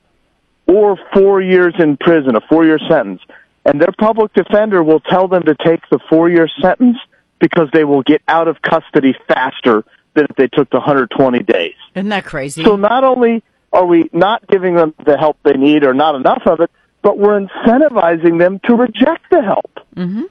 Or 0.66 0.96
four 1.12 1.42
years 1.42 1.74
in 1.78 1.96
prison, 1.96 2.36
a 2.36 2.40
four 2.40 2.64
year 2.64 2.78
sentence. 2.88 3.20
And 3.64 3.80
their 3.80 3.92
public 3.98 4.32
defender 4.32 4.82
will 4.82 5.00
tell 5.00 5.28
them 5.28 5.42
to 5.44 5.54
take 5.54 5.80
the 5.90 5.98
four 6.08 6.30
year 6.30 6.48
sentence 6.60 6.98
because 7.40 7.68
they 7.72 7.84
will 7.84 8.02
get 8.02 8.22
out 8.28 8.48
of 8.48 8.62
custody 8.62 9.14
faster 9.28 9.84
than 10.14 10.26
if 10.28 10.36
they 10.36 10.48
took 10.48 10.70
the 10.70 10.78
120 10.78 11.40
days. 11.44 11.74
Isn't 11.94 12.08
that 12.10 12.24
crazy? 12.24 12.64
So 12.64 12.76
not 12.76 13.04
only 13.04 13.42
are 13.72 13.86
we 13.86 14.10
not 14.12 14.46
giving 14.48 14.74
them 14.74 14.94
the 15.04 15.16
help 15.16 15.38
they 15.44 15.54
need 15.54 15.84
or 15.84 15.94
not 15.94 16.14
enough 16.14 16.42
of 16.46 16.60
it, 16.60 16.70
but 17.02 17.18
we're 17.18 17.40
incentivizing 17.40 18.38
them 18.38 18.60
to 18.64 18.74
reject 18.74 19.30
the 19.30 19.42
help. 19.42 19.70
Mm-hmm. 19.96 20.22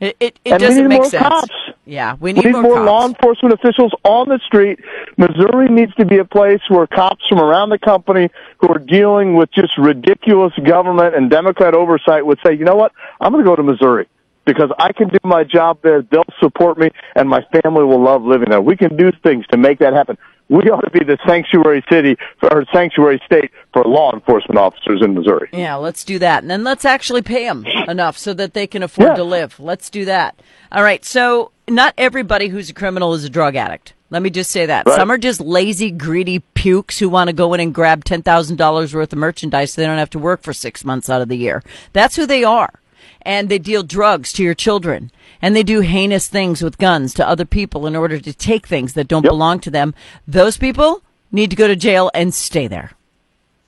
It, 0.00 0.16
it, 0.20 0.38
it 0.44 0.52
And 0.52 0.60
doesn't 0.62 0.82
need 0.84 0.88
make 0.88 0.98
more 1.00 1.10
sense. 1.10 1.22
cops. 1.26 1.54
Yeah, 1.84 2.14
we 2.14 2.32
We 2.32 2.32
need, 2.34 2.44
need 2.44 2.52
more, 2.52 2.62
more 2.62 2.84
law 2.84 3.06
enforcement 3.08 3.52
officials 3.54 3.92
on 4.04 4.28
the 4.28 4.38
street. 4.46 4.78
Missouri 5.16 5.68
needs 5.68 5.92
to 5.96 6.04
be 6.04 6.18
a 6.18 6.24
place 6.24 6.60
where 6.68 6.86
cops 6.86 7.26
from 7.28 7.40
around 7.40 7.70
the 7.70 7.78
company 7.78 8.28
who 8.58 8.68
are 8.68 8.78
dealing 8.78 9.34
with 9.34 9.50
just 9.50 9.76
ridiculous 9.76 10.52
government 10.64 11.16
and 11.16 11.28
Democrat 11.30 11.74
oversight 11.74 12.24
would 12.24 12.38
say, 12.46 12.52
you 12.54 12.64
know 12.64 12.76
what? 12.76 12.92
I'm 13.20 13.32
going 13.32 13.42
to 13.44 13.48
go 13.50 13.56
to 13.56 13.62
Missouri 13.64 14.06
because 14.48 14.70
I 14.78 14.92
can 14.92 15.08
do 15.08 15.18
my 15.24 15.44
job 15.44 15.78
there. 15.82 16.00
They'll 16.00 16.24
support 16.40 16.78
me 16.78 16.88
and 17.14 17.28
my 17.28 17.44
family 17.52 17.84
will 17.84 18.02
love 18.02 18.22
living 18.22 18.48
there. 18.48 18.62
We 18.62 18.78
can 18.78 18.96
do 18.96 19.12
things 19.22 19.46
to 19.48 19.58
make 19.58 19.78
that 19.80 19.92
happen. 19.92 20.16
We 20.48 20.70
ought 20.70 20.80
to 20.80 20.90
be 20.90 21.04
the 21.04 21.18
sanctuary 21.26 21.84
city 21.90 22.16
or 22.42 22.64
sanctuary 22.72 23.20
state 23.26 23.50
for 23.74 23.84
law 23.84 24.14
enforcement 24.14 24.58
officers 24.58 25.02
in 25.02 25.12
Missouri. 25.12 25.50
Yeah, 25.52 25.74
let's 25.74 26.02
do 26.02 26.18
that. 26.20 26.42
And 26.42 26.50
then 26.50 26.64
let's 26.64 26.86
actually 26.86 27.20
pay 27.20 27.44
them 27.44 27.66
enough 27.86 28.16
so 28.16 28.32
that 28.32 28.54
they 28.54 28.66
can 28.66 28.82
afford 28.82 29.16
to 29.16 29.24
live. 29.24 29.60
Let's 29.60 29.90
do 29.90 30.06
that. 30.06 30.40
All 30.72 30.82
right. 30.82 31.04
So, 31.04 31.52
not 31.68 31.92
everybody 31.98 32.48
who's 32.48 32.70
a 32.70 32.74
criminal 32.74 33.12
is 33.12 33.24
a 33.24 33.28
drug 33.28 33.56
addict. 33.56 33.92
Let 34.08 34.22
me 34.22 34.30
just 34.30 34.50
say 34.50 34.64
that. 34.64 34.86
Right. 34.86 34.96
Some 34.96 35.10
are 35.10 35.18
just 35.18 35.38
lazy, 35.38 35.90
greedy 35.90 36.38
pukes 36.54 36.98
who 36.98 37.10
want 37.10 37.28
to 37.28 37.34
go 37.34 37.52
in 37.52 37.60
and 37.60 37.74
grab 37.74 38.06
$10,000 38.06 38.94
worth 38.94 39.12
of 39.12 39.18
merchandise 39.18 39.74
so 39.74 39.82
they 39.82 39.86
don't 39.86 39.98
have 39.98 40.08
to 40.10 40.18
work 40.18 40.40
for 40.40 40.54
six 40.54 40.82
months 40.82 41.10
out 41.10 41.20
of 41.20 41.28
the 41.28 41.36
year. 41.36 41.62
That's 41.92 42.16
who 42.16 42.24
they 42.24 42.42
are. 42.42 42.72
And 43.22 43.48
they 43.48 43.58
deal 43.58 43.82
drugs 43.82 44.32
to 44.34 44.42
your 44.42 44.54
children. 44.54 45.10
And 45.42 45.54
they 45.54 45.62
do 45.62 45.80
heinous 45.80 46.28
things 46.28 46.62
with 46.62 46.78
guns 46.78 47.14
to 47.14 47.28
other 47.28 47.44
people 47.44 47.86
in 47.86 47.94
order 47.94 48.18
to 48.18 48.32
take 48.32 48.66
things 48.66 48.94
that 48.94 49.08
don't 49.08 49.24
Yep. 49.24 49.30
belong 49.30 49.60
to 49.60 49.70
them. 49.70 49.94
Those 50.26 50.56
people 50.56 51.02
need 51.30 51.50
to 51.50 51.56
go 51.56 51.68
to 51.68 51.76
jail 51.76 52.10
and 52.14 52.32
stay 52.34 52.66
there. 52.66 52.92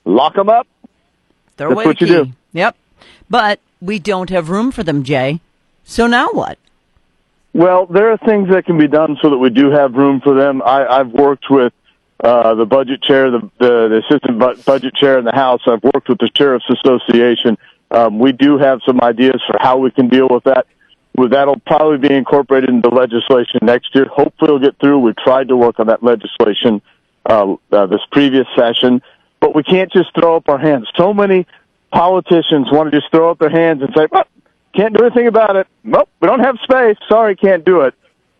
Lock 0.05 0.35
them 0.35 0.49
up. 0.49 0.67
Throw 1.57 1.69
That's 1.69 1.77
away 1.77 1.85
what 1.87 1.99
the 1.99 2.07
you 2.07 2.25
do. 2.25 2.31
Yep. 2.55 2.77
But 3.29 3.61
we 3.81 3.99
don't 3.99 4.31
have 4.31 4.49
room 4.51 4.73
for 4.73 4.83
them, 4.83 5.05
Jay. 5.05 5.41
So 5.85 6.07
now 6.07 6.29
what? 6.33 6.59
Well, 7.53 7.87
there 7.87 8.11
are 8.13 8.17
things 8.19 8.49
that 8.51 8.65
can 8.65 8.79
be 8.79 8.87
done 8.89 9.19
so 9.21 9.31
that 9.31 9.39
we 9.39 9.51
do 9.51 9.71
have 9.71 9.95
room 9.95 10.21
for 10.21 10.35
them. 10.35 10.63
I, 10.63 10.87
I've 10.87 11.09
worked 11.11 11.51
with 11.51 11.73
uh, 12.23 12.55
the 12.55 12.65
budget 12.67 13.03
chair, 13.03 13.31
the, 13.31 13.41
the, 13.59 13.89
the 13.89 14.03
assistant 14.07 14.39
bu- 14.39 14.63
budget 14.63 14.95
chair 14.95 15.19
in 15.19 15.25
the 15.25 15.33
House. 15.33 15.61
I've 15.67 15.83
worked 15.83 16.09
with 16.09 16.19
the 16.19 16.31
Sheriff's 16.37 16.69
Association. 16.71 17.59
Um, 17.91 18.19
we 18.19 18.33
do 18.33 18.59
have 18.59 18.81
some 18.87 19.01
ideas 19.01 19.43
for 19.47 19.57
how 19.61 19.79
we 19.79 19.91
can 19.91 20.09
deal 20.09 20.29
with 20.31 20.45
that. 20.45 20.67
Well, 21.17 21.29
that'll 21.29 21.61
probably 21.61 22.09
be 22.09 22.15
incorporated 22.15 22.71
into 22.71 22.89
legislation 22.89 23.61
next 23.63 23.95
year. 23.95 24.07
Hopefully, 24.07 24.49
it'll 24.49 24.59
get 24.61 24.79
through. 24.81 25.01
We 25.01 25.13
tried 25.13 25.49
to 25.49 25.57
work 25.57 25.81
on 25.81 25.89
that 25.89 26.03
legislation 26.03 26.81
uh, 27.27 27.57
uh, 27.73 27.87
this 27.87 28.01
previous 28.13 28.47
session, 28.57 29.03
but 29.41 29.55
we 29.55 29.63
can't 29.63 29.93
just 29.93 30.15
throw 30.15 30.37
up 30.37 30.49
our 30.49 30.59
hands. 30.59 30.89
So 30.97 31.13
many 31.13 31.47
politicians 31.93 32.69
want 32.71 32.91
to 32.91 33.01
just 33.01 33.11
throw 33.11 33.31
up 33.31 33.39
their 33.39 33.51
hands 33.51 33.83
and 33.83 33.93
say, 33.97 34.07
well, 34.11 34.25
can't 34.75 34.97
do 34.97 35.05
anything 35.05 35.27
about 35.27 35.57
it. 35.57 35.67
Nope, 35.83 36.09
we 36.21 36.29
don't 36.29 36.41
have 36.41 36.57
space. 36.63 36.97
Sorry, 37.09 37.35
can't 37.35 37.65
do 37.65 37.81
it. 37.83 37.95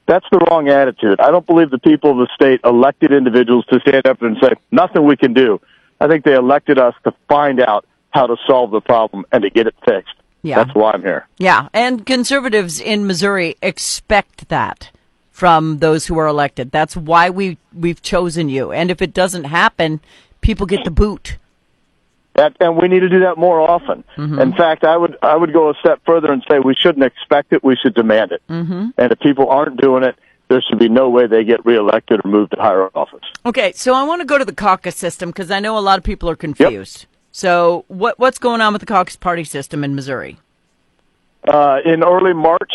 That's 0.07 0.27
the 0.31 0.39
wrong 0.39 0.69
attitude. 0.69 1.21
I 1.21 1.31
don't 1.31 1.47
believe 1.47 1.71
the 1.71 1.79
people 1.79 2.13
of 2.13 2.17
the 2.19 2.29
state 2.35 2.61
elected 2.65 3.13
individuals 3.13 3.65
to 3.67 3.81
stand 3.81 4.07
up 4.07 4.23
and 4.23 4.37
say, 4.41 4.53
nothing 4.71 5.05
we 5.05 5.17
can 5.17 5.35
do. 5.35 5.61
I 6.01 6.09
think 6.09 6.25
they 6.25 6.35
elected 6.35 6.79
us 6.79 6.95
to 7.05 7.13
find 7.29 7.61
out 7.61 7.85
how 8.11 8.27
to 8.27 8.37
solve 8.47 8.71
the 8.71 8.81
problem 8.81 9.25
and 9.33 9.43
to 9.43 9.51
get 9.51 9.67
it 9.67 9.75
fixed. 9.85 10.15
Yeah. 10.43 10.57
That's 10.57 10.75
why 10.75 10.93
I'm 10.93 11.03
here. 11.03 11.27
Yeah. 11.39 11.69
And 11.73 12.07
conservatives 12.07 12.81
in 12.81 13.07
Missouri 13.07 13.57
expect 13.63 14.49
that 14.49 14.91
from 15.31 15.79
those 15.79 16.07
who 16.07 16.19
are 16.19 16.27
elected. 16.27 16.71
That's 16.71 16.97
why 16.97 17.31
we, 17.31 17.59
we've 17.75 18.03
chosen 18.03 18.49
you. 18.49 18.73
And 18.73 18.91
if 18.91 19.03
it 19.03 19.13
doesn't 19.13 19.45
happen, 19.45 20.01
people 20.41 20.67
get 20.67 20.85
the 20.85 20.91
boot. 20.91 21.37
That, 22.35 22.57
and 22.61 22.77
we 22.77 22.89
need 22.89 23.01
to 23.01 23.09
do 23.09 23.21
that 23.21 23.39
more 23.39 23.61
often. 23.61 24.05
Mm-hmm. 24.17 24.39
In 24.39 24.53
fact, 24.53 24.85
I 24.85 24.97
would 24.97 25.17
I 25.21 25.37
would 25.37 25.53
go 25.53 25.71
a 25.71 25.75
step 25.81 26.01
further 26.07 26.33
and 26.33 26.45
say 26.49 26.61
we 26.61 26.77
shouldn't 26.77 27.05
expect 27.05 27.53
it; 27.53 27.65
we 27.65 27.75
should 27.75 27.93
demand 27.93 28.31
it. 28.31 28.41
Mm-hmm. 28.49 28.91
And 28.97 29.13
if 29.13 29.19
people 29.19 29.51
aren't 29.51 29.81
doing 29.81 30.05
it, 30.05 30.17
there 30.49 30.63
should 30.63 30.79
be 30.79 30.89
no 30.89 31.11
way 31.11 31.27
they 31.27 31.45
get 31.45 31.67
reelected 31.67 32.21
or 32.25 32.29
moved 32.29 32.53
to 32.53 32.61
higher 32.61 32.89
office. 32.95 33.25
Okay, 33.45 33.73
so 33.73 33.95
I 33.95 34.05
want 34.05 34.21
to 34.21 34.27
go 34.27 34.39
to 34.39 34.45
the 34.45 34.55
caucus 34.55 34.97
system 34.97 35.31
because 35.31 35.51
I 35.51 35.61
know 35.61 35.77
a 35.77 35.81
lot 35.81 35.99
of 35.99 36.05
people 36.05 36.31
are 36.31 36.37
confused. 36.37 37.03
Yep. 37.03 37.20
So, 37.33 37.85
what 37.89 38.19
what's 38.19 38.39
going 38.39 38.61
on 38.61 38.73
with 38.73 38.81
the 38.81 38.87
caucus 38.87 39.17
party 39.17 39.45
system 39.45 39.85
in 39.85 39.95
Missouri? 39.95 40.39
Uh, 41.47 41.79
in 41.85 42.03
early 42.03 42.35
March, 42.35 42.73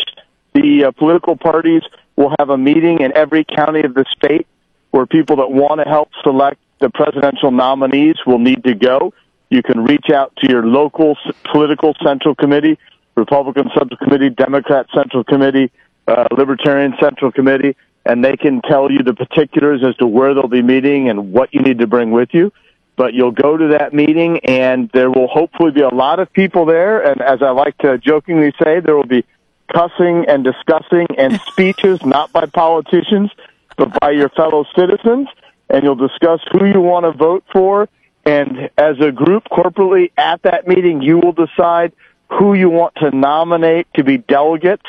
the 0.54 0.86
uh, 0.86 0.90
political 0.92 1.36
parties 1.36 1.82
will 2.16 2.34
have 2.38 2.48
a 2.50 2.56
meeting 2.56 3.00
in 3.00 3.14
every 3.16 3.44
county 3.44 3.82
of 3.82 3.94
the 3.94 4.04
state 4.16 4.46
where 4.90 5.06
people 5.06 5.36
that 5.36 5.50
want 5.50 5.80
to 5.80 5.88
help 5.88 6.08
select 6.22 6.58
the 6.80 6.90
presidential 6.90 7.50
nominees 7.50 8.16
will 8.26 8.38
need 8.38 8.64
to 8.64 8.74
go. 8.74 9.12
You 9.50 9.62
can 9.62 9.84
reach 9.84 10.10
out 10.12 10.34
to 10.38 10.48
your 10.48 10.66
local 10.66 11.16
political 11.52 11.94
central 12.02 12.34
committee, 12.34 12.78
Republican 13.14 13.70
Central 13.76 13.98
Committee, 13.98 14.30
Democrat 14.30 14.86
Central 14.94 15.22
Committee, 15.22 15.70
uh, 16.08 16.26
Libertarian 16.36 16.94
Central 17.00 17.30
Committee, 17.30 17.76
and 18.04 18.24
they 18.24 18.36
can 18.36 18.62
tell 18.62 18.90
you 18.90 19.02
the 19.02 19.14
particulars 19.14 19.82
as 19.86 19.94
to 19.96 20.06
where 20.06 20.34
they'll 20.34 20.48
be 20.48 20.62
meeting 20.62 21.08
and 21.08 21.32
what 21.32 21.52
you 21.52 21.60
need 21.60 21.78
to 21.78 21.86
bring 21.86 22.10
with 22.10 22.30
you. 22.32 22.52
But 22.96 23.12
you'll 23.12 23.32
go 23.32 23.56
to 23.56 23.68
that 23.68 23.92
meeting 23.92 24.40
and 24.44 24.90
there 24.94 25.10
will 25.10 25.28
hopefully 25.28 25.70
be 25.70 25.82
a 25.82 25.94
lot 25.94 26.18
of 26.18 26.32
people 26.32 26.64
there. 26.64 27.00
And 27.00 27.20
as 27.20 27.42
I 27.42 27.50
like 27.50 27.76
to 27.78 27.98
jokingly 27.98 28.52
say, 28.62 28.80
there 28.80 28.96
will 28.96 29.04
be 29.04 29.24
cussing 29.72 30.24
and 30.26 30.42
discussing 30.42 31.06
and 31.18 31.38
speeches, 31.46 32.04
not 32.04 32.32
by 32.32 32.46
politicians, 32.46 33.30
but 33.76 33.98
by 34.00 34.12
your 34.12 34.30
fellow 34.30 34.64
citizens. 34.74 35.28
And 35.68 35.84
you'll 35.84 35.94
discuss 35.94 36.40
who 36.52 36.64
you 36.64 36.80
want 36.80 37.04
to 37.04 37.12
vote 37.12 37.44
for 37.52 37.88
and 38.26 38.70
as 38.76 38.98
a 39.00 39.12
group 39.12 39.44
corporately 39.44 40.10
at 40.16 40.42
that 40.42 40.66
meeting, 40.66 41.00
you 41.00 41.18
will 41.18 41.32
decide 41.32 41.92
who 42.28 42.54
you 42.54 42.68
want 42.68 42.96
to 42.96 43.12
nominate 43.12 43.86
to 43.94 44.02
be 44.02 44.18
delegates 44.18 44.86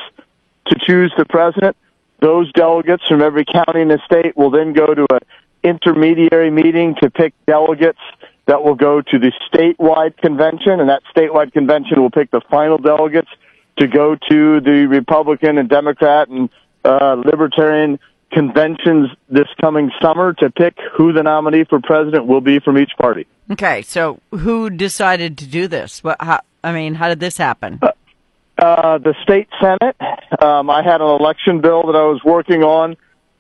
to 0.66 0.76
choose 0.80 1.14
the 1.16 1.26
president. 1.26 1.78
Those 2.20 2.52
delegates 2.54 3.08
from 3.08 3.22
every 3.22 3.46
county 3.46 3.82
in 3.82 3.90
the 3.90 4.02
state 4.06 4.36
will 4.36 4.50
then 4.50 4.74
go 4.74 4.88
to 4.88 5.06
an 5.12 5.20
intermediary 5.68 6.52
meeting 6.52 6.96
to 7.02 7.10
pick 7.10 7.34
delegates 7.46 8.00
that 8.48 8.64
will 8.64 8.76
go 8.76 9.02
to 9.02 9.20
the 9.20 9.32
statewide 9.52 10.18
convention, 10.18 10.80
and 10.80 10.90
that 10.90 11.04
statewide 11.16 11.54
convention 11.54 12.02
will 12.02 12.10
pick 12.10 12.32
the 12.32 12.42
final 12.50 12.78
delegates 12.78 13.30
to 13.78 13.88
go 13.88 14.16
to 14.16 14.60
the 14.62 14.88
Republican 14.90 15.58
and 15.58 15.70
Democrat 15.70 16.30
and 16.30 16.50
uh, 16.84 17.22
Libertarian 17.26 18.00
conventions 18.32 19.10
this 19.30 19.48
coming 19.62 19.92
summer 20.02 20.34
to 20.34 20.50
pick 20.50 20.78
who 20.96 21.14
the 21.14 21.24
nominee 21.24 21.64
for 21.64 21.80
president 21.80 22.26
will 22.26 22.42
be 22.42 22.60
from 22.60 22.78
each 22.78 22.92
party. 23.00 23.26
Okay, 23.52 23.82
so 23.82 24.20
who 24.32 24.70
decided 24.70 25.38
to 25.38 25.48
do 25.48 25.68
this? 25.68 26.04
What? 26.04 26.18
How, 26.20 26.42
I 26.64 26.74
mean, 26.74 26.96
how 26.96 27.08
did 27.08 27.20
this 27.20 27.38
happen? 27.38 27.80
Uh, 27.82 27.92
uh, 28.58 28.98
the 28.98 29.14
state 29.24 29.48
senate. 29.62 29.96
Um, 30.42 30.70
I 30.70 30.84
had 30.84 31.02
an 31.02 31.08
election 31.08 31.62
bill 31.62 31.84
that 31.88 31.96
I 31.96 32.06
was 32.06 32.22
working 32.24 32.64
on 32.64 32.98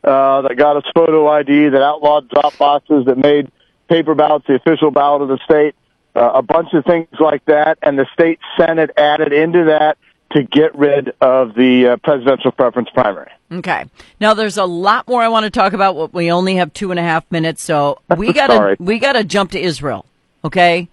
uh, 0.08 0.42
that 0.44 0.56
got 0.56 0.78
us 0.78 0.84
photo 0.96 1.28
ID, 1.28 1.70
that 1.70 1.82
outlawed 1.82 2.30
drop 2.30 2.58
boxes, 2.58 3.06
that 3.06 3.18
made 3.18 3.52
paper 3.90 4.16
ballots 4.16 4.46
the 4.48 4.56
official 4.56 4.90
ballot 4.90 5.24
of 5.24 5.28
the 5.28 5.40
state. 5.44 5.76
Uh, 6.16 6.32
a 6.36 6.42
bunch 6.42 6.74
of 6.74 6.84
things 6.86 7.08
like 7.20 7.46
that, 7.46 7.78
and 7.84 8.00
the 8.00 8.08
state 8.14 8.40
senate 8.58 8.90
added 8.98 9.32
into 9.32 9.66
that 9.66 9.98
to 10.32 10.44
get 10.44 10.76
rid 10.76 11.14
of 11.22 11.54
the 11.54 11.90
uh, 11.90 11.98
presidential 11.98 12.52
preference 12.52 12.90
primary. 12.90 13.30
Okay. 13.52 13.86
Now 14.20 14.34
there's 14.34 14.58
a 14.58 14.66
lot 14.66 15.08
more 15.08 15.22
I 15.22 15.28
want 15.28 15.44
to 15.44 15.50
talk 15.50 15.74
about. 15.74 15.96
But 15.96 16.14
we 16.14 16.32
only 16.32 16.56
have 16.56 16.74
two 16.74 16.92
and 16.92 17.00
a 17.00 17.04
half 17.04 17.30
minutes, 17.32 17.62
so 17.62 18.00
we 18.18 18.34
gotta 18.34 18.76
we 18.80 19.00
gotta 19.00 19.24
jump 19.24 19.52
to 19.52 19.60
Israel. 19.60 20.06
Okay. 20.44 20.90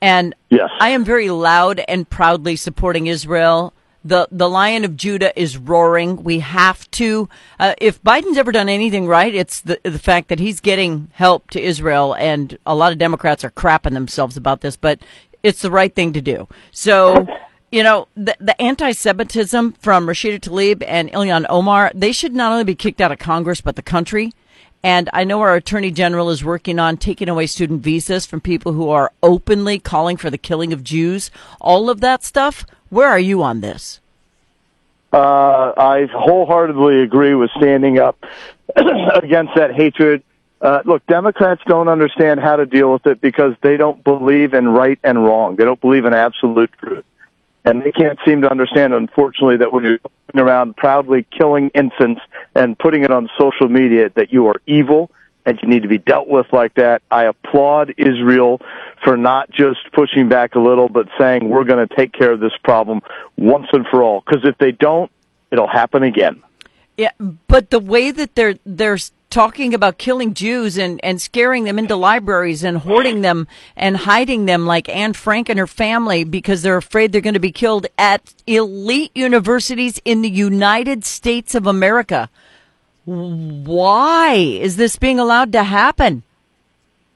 And 0.00 0.34
yes. 0.48 0.70
I 0.78 0.90
am 0.90 1.04
very 1.04 1.30
loud 1.30 1.82
and 1.88 2.08
proudly 2.08 2.54
supporting 2.54 3.08
Israel. 3.08 3.72
The 4.04 4.28
the 4.30 4.48
Lion 4.48 4.84
of 4.84 4.96
Judah 4.96 5.38
is 5.38 5.56
roaring. 5.56 6.22
We 6.22 6.38
have 6.38 6.90
to. 6.92 7.28
Uh, 7.58 7.74
if 7.78 8.02
Biden's 8.02 8.38
ever 8.38 8.52
done 8.52 8.68
anything 8.68 9.06
right, 9.06 9.34
it's 9.34 9.60
the 9.60 9.80
the 9.82 9.98
fact 9.98 10.28
that 10.28 10.38
he's 10.38 10.60
getting 10.60 11.10
help 11.12 11.50
to 11.50 11.60
Israel, 11.60 12.14
and 12.14 12.56
a 12.64 12.74
lot 12.74 12.92
of 12.92 12.98
Democrats 12.98 13.44
are 13.44 13.50
crapping 13.50 13.94
themselves 13.94 14.36
about 14.36 14.60
this, 14.60 14.76
but 14.76 15.00
it's 15.42 15.62
the 15.62 15.70
right 15.70 15.94
thing 15.94 16.12
to 16.12 16.20
do. 16.20 16.48
So 16.70 17.26
you 17.70 17.82
know, 17.82 18.08
the, 18.14 18.36
the 18.40 18.60
anti-Semitism 18.60 19.72
from 19.72 20.06
Rashida 20.06 20.40
Tlaib 20.40 20.82
and 20.86 21.10
Ilhan 21.12 21.44
Omar, 21.50 21.92
they 21.94 22.12
should 22.12 22.34
not 22.34 22.52
only 22.52 22.64
be 22.64 22.74
kicked 22.74 23.00
out 23.00 23.12
of 23.12 23.18
Congress, 23.18 23.60
but 23.60 23.76
the 23.76 23.82
country. 23.82 24.32
And 24.82 25.10
I 25.12 25.24
know 25.24 25.40
our 25.40 25.56
attorney 25.56 25.90
general 25.90 26.30
is 26.30 26.44
working 26.44 26.78
on 26.78 26.96
taking 26.96 27.28
away 27.28 27.46
student 27.46 27.82
visas 27.82 28.24
from 28.24 28.40
people 28.40 28.72
who 28.72 28.88
are 28.88 29.12
openly 29.22 29.78
calling 29.78 30.16
for 30.16 30.30
the 30.30 30.38
killing 30.38 30.72
of 30.72 30.84
Jews. 30.84 31.30
All 31.60 31.90
of 31.90 32.00
that 32.00 32.22
stuff. 32.24 32.64
Where 32.90 33.08
are 33.08 33.18
you 33.18 33.42
on 33.42 33.60
this? 33.60 34.00
Uh, 35.12 35.72
I 35.76 36.06
wholeheartedly 36.12 37.02
agree 37.02 37.34
with 37.34 37.50
standing 37.56 37.98
up 37.98 38.22
against 38.76 39.54
that 39.56 39.74
hatred. 39.74 40.22
Uh, 40.60 40.80
look, 40.84 41.06
Democrats 41.06 41.62
don't 41.66 41.88
understand 41.88 42.40
how 42.40 42.56
to 42.56 42.66
deal 42.66 42.92
with 42.92 43.06
it 43.06 43.20
because 43.20 43.54
they 43.62 43.76
don't 43.76 44.02
believe 44.02 44.54
in 44.54 44.68
right 44.68 44.98
and 45.04 45.24
wrong. 45.24 45.56
They 45.56 45.64
don't 45.64 45.80
believe 45.80 46.04
in 46.04 46.14
absolute 46.14 46.70
truth 46.78 47.04
and 47.68 47.82
they 47.82 47.92
can't 47.92 48.18
seem 48.24 48.42
to 48.42 48.50
understand, 48.50 48.94
unfortunately, 48.94 49.58
that 49.58 49.72
when 49.72 49.84
you're 49.84 49.98
around 50.34 50.76
proudly 50.76 51.26
killing 51.36 51.70
infants 51.74 52.20
and 52.54 52.78
putting 52.78 53.04
it 53.04 53.10
on 53.10 53.28
social 53.38 53.68
media, 53.68 54.10
that 54.14 54.32
you 54.32 54.46
are 54.46 54.54
evil 54.66 55.10
and 55.48 55.58
you 55.62 55.68
need 55.68 55.82
to 55.82 55.88
be 55.88 55.98
dealt 55.98 56.28
with 56.28 56.46
like 56.52 56.74
that. 56.74 57.00
I 57.10 57.24
applaud 57.24 57.94
Israel 57.96 58.60
for 59.02 59.16
not 59.16 59.50
just 59.50 59.78
pushing 59.92 60.28
back 60.28 60.54
a 60.54 60.58
little, 60.58 60.88
but 60.88 61.08
saying 61.18 61.48
we're 61.48 61.64
going 61.64 61.86
to 61.86 61.96
take 61.96 62.12
care 62.12 62.32
of 62.32 62.40
this 62.40 62.52
problem 62.62 63.00
once 63.36 63.66
and 63.72 63.86
for 63.86 64.02
all. 64.02 64.22
Because 64.24 64.44
if 64.44 64.58
they 64.58 64.72
don't, 64.72 65.10
it'll 65.50 65.66
happen 65.66 66.02
again. 66.02 66.42
Yeah, 66.98 67.12
but 67.46 67.70
the 67.70 67.78
way 67.78 68.10
that 68.10 68.34
they're 68.34 68.56
they're 68.66 68.98
talking 69.30 69.72
about 69.72 69.98
killing 69.98 70.34
Jews 70.34 70.76
and, 70.76 70.98
and 71.04 71.20
scaring 71.20 71.64
them 71.64 71.78
into 71.78 71.96
libraries 71.96 72.64
and 72.64 72.78
hoarding 72.78 73.20
them 73.20 73.46
and 73.76 73.96
hiding 73.96 74.46
them 74.46 74.66
like 74.66 74.88
Anne 74.88 75.12
Frank 75.12 75.48
and 75.48 75.58
her 75.58 75.66
family 75.66 76.24
because 76.24 76.62
they're 76.62 76.76
afraid 76.76 77.12
they're 77.12 77.20
going 77.20 77.34
to 77.34 77.40
be 77.40 77.52
killed 77.52 77.86
at 77.98 78.34
elite 78.46 79.12
universities 79.14 80.00
in 80.04 80.22
the 80.22 80.30
United 80.30 81.04
States 81.04 81.54
of 81.54 81.66
America. 81.66 82.30
Why 83.08 84.34
is 84.34 84.76
this 84.76 84.96
being 84.96 85.18
allowed 85.18 85.52
to 85.52 85.62
happen? 85.62 86.24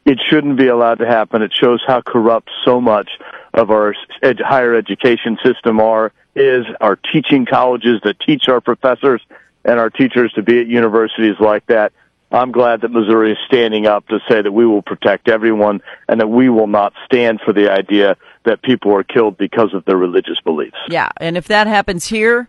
It 0.07 0.19
shouldn't 0.29 0.57
be 0.57 0.69
allowed 0.69 1.01
to 1.01 1.07
happen. 1.07 1.43
It 1.43 1.53
shows 1.53 1.83
how 1.87 2.01
corrupt 2.01 2.49
so 2.65 2.81
much 2.81 3.11
of 3.53 3.71
our 3.71 3.95
ed- 4.23 4.41
higher 4.41 4.75
education 4.75 5.37
system 5.45 5.81
are, 5.81 6.13
is 6.35 6.65
our 6.81 6.97
teaching 6.97 7.45
colleges 7.45 8.01
that 8.05 8.19
teach 8.21 8.49
our 8.49 8.63
professors 8.63 9.21
and 9.67 9.79
our 9.79 9.91
teachers 9.91 10.33
to 10.33 10.43
be 10.43 10.61
at 10.61 10.67
universities 10.67 11.37
like 11.39 11.67
that. 11.67 11.93
I'm 12.31 12.53
glad 12.53 12.81
that 12.81 12.91
Missouri 12.91 13.33
is 13.33 13.39
standing 13.47 13.87
up 13.87 14.09
to 14.09 14.19
say 14.27 14.41
that 14.41 14.51
we 14.51 14.65
will 14.65 14.81
protect 14.81 15.29
everyone 15.29 15.83
and 16.09 16.19
that 16.21 16.29
we 16.29 16.49
will 16.49 16.67
not 16.67 16.95
stand 17.05 17.43
for 17.45 17.53
the 17.53 17.71
idea 17.71 18.17
that 18.45 18.63
people 18.63 18.93
are 18.95 19.05
killed 19.05 19.37
because 19.37 19.75
of 19.75 19.85
their 19.85 19.99
religious 19.99 20.41
beliefs. 20.43 20.79
Yeah, 20.89 21.11
and 21.19 21.37
if 21.37 21.47
that 21.49 21.67
happens 21.67 22.07
here, 22.07 22.49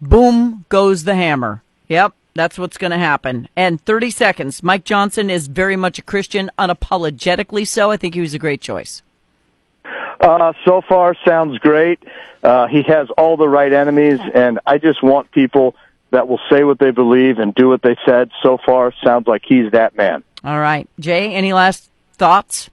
boom 0.00 0.64
goes 0.68 1.02
the 1.02 1.16
hammer. 1.16 1.64
Yep, 1.88 2.14
that's 2.34 2.58
what's 2.58 2.78
going 2.78 2.90
to 2.92 2.98
happen. 2.98 3.48
And 3.56 3.80
30 3.80 4.10
seconds. 4.10 4.62
Mike 4.62 4.84
Johnson 4.84 5.30
is 5.30 5.46
very 5.46 5.76
much 5.76 5.98
a 5.98 6.02
Christian, 6.02 6.50
unapologetically 6.58 7.66
so. 7.66 7.90
I 7.90 7.96
think 7.96 8.14
he 8.14 8.20
was 8.20 8.34
a 8.34 8.38
great 8.38 8.60
choice. 8.60 9.02
Uh, 10.20 10.52
so 10.64 10.82
far, 10.86 11.16
sounds 11.26 11.58
great. 11.58 11.98
Uh, 12.42 12.66
he 12.66 12.82
has 12.82 13.08
all 13.16 13.36
the 13.36 13.48
right 13.48 13.72
enemies, 13.72 14.20
and 14.34 14.58
I 14.66 14.78
just 14.78 15.02
want 15.02 15.30
people 15.30 15.74
that 16.10 16.28
will 16.28 16.40
say 16.50 16.64
what 16.64 16.78
they 16.78 16.90
believe 16.90 17.38
and 17.38 17.54
do 17.54 17.68
what 17.68 17.82
they 17.82 17.96
said. 18.04 18.30
So 18.42 18.58
far, 18.64 18.92
sounds 19.02 19.26
like 19.26 19.42
he's 19.46 19.72
that 19.72 19.96
man. 19.96 20.22
All 20.44 20.58
right. 20.58 20.88
Jay, 20.98 21.32
any 21.34 21.52
last 21.52 21.90
thoughts? 22.14 22.70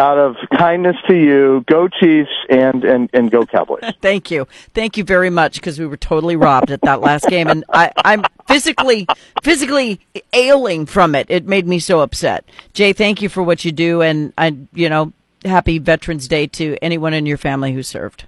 Out 0.00 0.16
of 0.16 0.36
kindness 0.56 0.96
to 1.08 1.14
you, 1.14 1.62
go 1.66 1.86
Chiefs 1.86 2.30
and, 2.48 2.84
and, 2.84 3.10
and 3.12 3.30
go 3.30 3.44
Cowboys. 3.44 3.82
thank 4.00 4.30
you. 4.30 4.48
Thank 4.72 4.96
you 4.96 5.04
very 5.04 5.28
much 5.28 5.56
because 5.56 5.78
we 5.78 5.86
were 5.86 5.98
totally 5.98 6.36
robbed 6.36 6.70
at 6.70 6.80
that 6.82 7.02
last 7.02 7.26
game 7.26 7.48
and 7.48 7.64
I, 7.70 7.92
I'm 7.98 8.24
physically, 8.48 9.06
physically 9.42 10.00
ailing 10.32 10.86
from 10.86 11.14
it. 11.14 11.26
It 11.28 11.46
made 11.46 11.66
me 11.66 11.80
so 11.80 12.00
upset. 12.00 12.46
Jay, 12.72 12.94
thank 12.94 13.20
you 13.20 13.28
for 13.28 13.42
what 13.42 13.62
you 13.62 13.72
do 13.72 14.00
and 14.00 14.32
I, 14.38 14.56
you 14.72 14.88
know, 14.88 15.12
happy 15.44 15.78
Veterans 15.78 16.26
Day 16.28 16.46
to 16.46 16.78
anyone 16.80 17.12
in 17.12 17.26
your 17.26 17.36
family 17.36 17.74
who 17.74 17.82
served. 17.82 18.24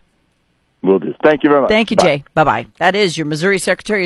Will 0.82 0.98
do. 0.98 1.14
Thank 1.22 1.44
you 1.44 1.48
very 1.48 1.62
much. 1.62 1.70
Thank 1.70 1.90
you, 1.90 1.96
Bye. 1.96 2.02
Jay. 2.04 2.24
Bye 2.34 2.44
bye. 2.44 2.66
That 2.78 2.96
is 2.96 3.16
your 3.16 3.24
Missouri 3.24 3.58
Secretary 3.58 4.04